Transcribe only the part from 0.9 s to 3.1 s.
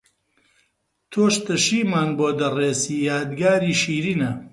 تۆش تەشیمان بۆ دەڕێسی